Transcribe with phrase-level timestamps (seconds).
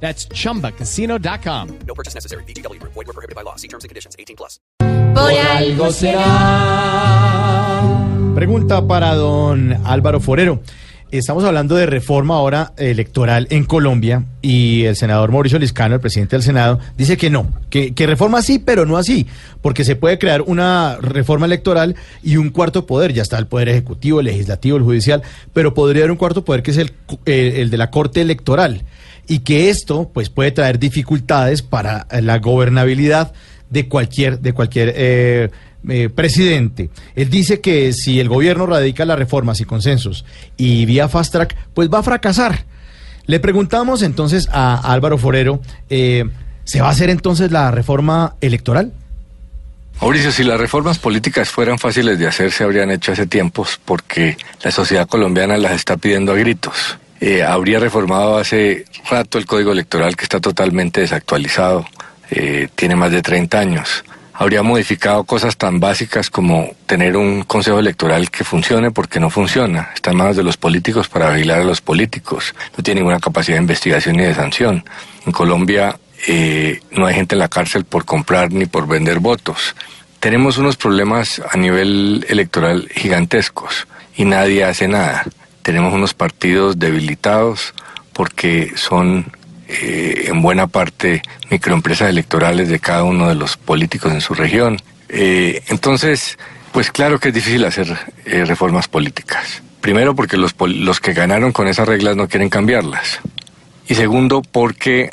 [0.00, 1.68] That's chumbacasino.com.
[1.86, 2.44] No purchase necessary.
[2.44, 2.80] BGW.
[2.82, 3.56] Void were prohibited by law.
[3.56, 4.14] See terms and conditions.
[4.18, 4.60] 18 plus.
[4.78, 6.22] Por algo será.
[8.34, 10.60] Pregunta para don Álvaro Forero.
[11.10, 16.34] Estamos hablando de reforma ahora electoral en Colombia y el senador Mauricio Liscano, el presidente
[16.34, 19.28] del Senado, dice que no, que, que reforma sí, pero no así,
[19.62, 23.68] porque se puede crear una reforma electoral y un cuarto poder, ya está el poder
[23.68, 26.92] ejecutivo, el legislativo, el judicial, pero podría haber un cuarto poder que es el,
[27.24, 28.82] el de la Corte Electoral
[29.28, 33.32] y que esto pues puede traer dificultades para la gobernabilidad
[33.70, 35.50] de cualquier, de cualquier eh,
[35.88, 36.90] eh, presidente.
[37.14, 40.24] Él dice que si el gobierno radica las reformas y consensos
[40.56, 42.64] y vía fast track, pues va a fracasar.
[43.26, 45.60] Le preguntamos entonces a Álvaro Forero,
[45.90, 46.24] eh,
[46.64, 48.92] ¿se va a hacer entonces la reforma electoral?
[50.00, 54.36] Mauricio, si las reformas políticas fueran fáciles de hacer, se habrían hecho hace tiempos porque
[54.62, 56.98] la sociedad colombiana las está pidiendo a gritos.
[57.20, 61.86] Eh, habría reformado hace rato el código electoral que está totalmente desactualizado,
[62.30, 64.04] eh, tiene más de 30 años.
[64.34, 69.92] Habría modificado cosas tan básicas como tener un consejo electoral que funcione porque no funciona.
[69.94, 72.54] Está en manos de los políticos para vigilar a los políticos.
[72.76, 74.84] No tiene ninguna capacidad de investigación ni de sanción.
[75.24, 79.74] En Colombia eh, no hay gente en la cárcel por comprar ni por vender votos.
[80.20, 85.24] Tenemos unos problemas a nivel electoral gigantescos y nadie hace nada
[85.66, 87.74] tenemos unos partidos debilitados
[88.12, 89.32] porque son
[89.66, 94.80] eh, en buena parte microempresas electorales de cada uno de los políticos en su región.
[95.08, 96.38] Eh, entonces,
[96.70, 99.60] pues claro que es difícil hacer eh, reformas políticas.
[99.80, 103.18] Primero porque los, los que ganaron con esas reglas no quieren cambiarlas.
[103.88, 105.10] Y segundo porque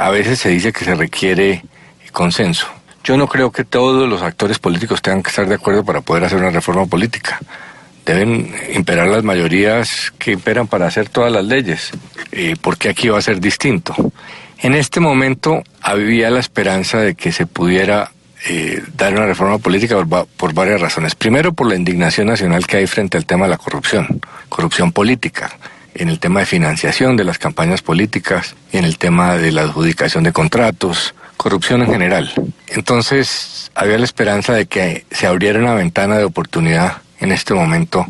[0.00, 1.62] a veces se dice que se requiere
[2.10, 2.66] consenso.
[3.04, 6.24] Yo no creo que todos los actores políticos tengan que estar de acuerdo para poder
[6.24, 7.38] hacer una reforma política
[8.04, 11.90] deben imperar las mayorías que imperan para hacer todas las leyes,
[12.32, 13.94] eh, porque aquí va a ser distinto.
[14.58, 18.12] En este momento había la esperanza de que se pudiera
[18.46, 21.14] eh, dar una reforma política por, por, varias razones.
[21.14, 25.56] Primero, por la indignación nacional que hay frente al tema de la corrupción, corrupción política,
[25.94, 30.24] en el tema de financiación de las campañas políticas, en el tema de la adjudicación
[30.24, 32.32] de contratos, corrupción en general.
[32.68, 38.06] Entonces, había la esperanza de que se abriera una ventana de oportunidad en este momento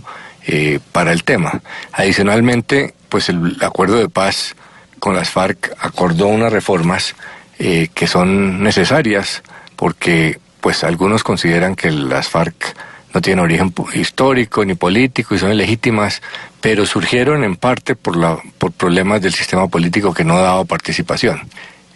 [0.46, 1.62] eh, para el tema.
[1.92, 4.54] Adicionalmente, pues el acuerdo de paz
[4.98, 7.14] con las FARC acordó unas reformas
[7.58, 9.42] eh, que son necesarias
[9.76, 12.76] porque pues algunos consideran que las FARC
[13.14, 16.20] no tienen origen histórico ni político y son ilegítimas,
[16.60, 21.40] pero surgieron en parte por, la, por problemas del sistema político que no daba participación.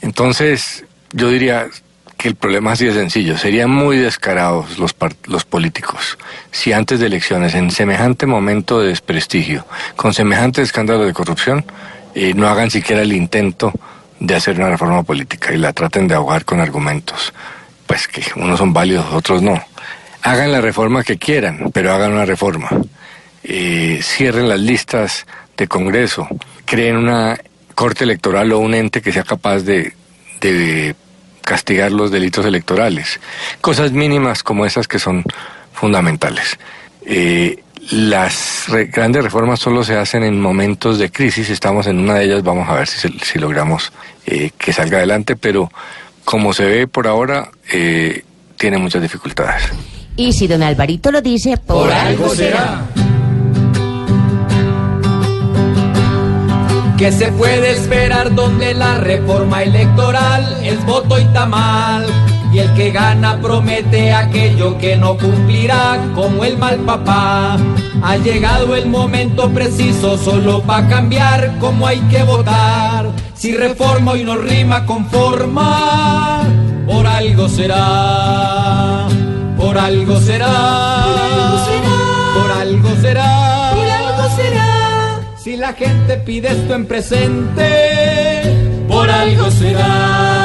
[0.00, 1.66] Entonces, yo diría,
[2.18, 3.38] que el problema así de sencillo.
[3.38, 4.94] Serían muy descarados los,
[5.26, 6.18] los políticos
[6.50, 9.64] si antes de elecciones, en semejante momento de desprestigio,
[9.96, 11.64] con semejante escándalo de corrupción,
[12.14, 13.72] eh, no hagan siquiera el intento
[14.18, 17.32] de hacer una reforma política y la traten de ahogar con argumentos.
[17.86, 19.62] Pues que unos son válidos, otros no.
[20.22, 22.68] Hagan la reforma que quieran, pero hagan una reforma.
[23.44, 25.26] Eh, cierren las listas
[25.56, 26.28] de Congreso,
[26.64, 27.38] creen una
[27.74, 29.94] corte electoral o un ente que sea capaz de,
[30.40, 30.96] de
[31.48, 33.20] castigar los delitos electorales.
[33.62, 35.24] Cosas mínimas como esas que son
[35.72, 36.58] fundamentales.
[37.06, 42.26] Eh, las grandes reformas solo se hacen en momentos de crisis, estamos en una de
[42.26, 43.90] ellas, vamos a ver si, si logramos
[44.26, 45.72] eh, que salga adelante, pero
[46.22, 48.24] como se ve por ahora, eh,
[48.58, 49.62] tiene muchas dificultades.
[50.16, 52.84] Y si don Alvarito lo dice, por, algo será.
[56.98, 62.04] ¿Qué se puede esperar donde la reforma electoral es voto y tamal?
[62.52, 67.56] Y el que gana promete aquello que no cumplirá, como el mal papá.
[68.02, 73.06] Ha llegado el momento preciso solo para cambiar cómo hay que votar.
[73.32, 76.42] Si reforma y no rima con forma,
[76.84, 79.06] por algo será,
[79.56, 80.97] por algo será,
[85.58, 87.66] la gente pide esto en presente,
[88.86, 90.37] por algo será.